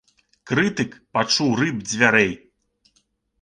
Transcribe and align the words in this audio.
Крытык 0.51 0.95
пачуў 1.17 1.51
рып 1.59 1.77
дзвярэй. 1.91 2.33